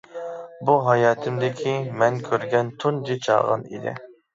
بۇ 0.69 0.77
ھاياتىمدىكى 0.87 1.75
مەن 2.03 2.21
كۆرگەن 2.31 2.77
تۇنجى 2.83 3.23
چاغان 3.31 3.73
ئىدى. 3.73 4.01